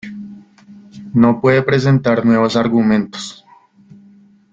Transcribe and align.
No 1.13 1.39
puede 1.41 1.61
presentar 1.61 2.25
nuevos 2.25 2.55
argumentos. 2.55 3.45